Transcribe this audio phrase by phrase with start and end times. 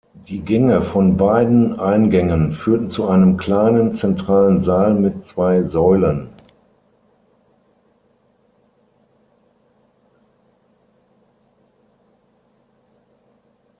[0.27, 6.31] Die Gänge von beiden Eingängen führten zu einem kleinen, zentralen Saal mit zwei Säulen.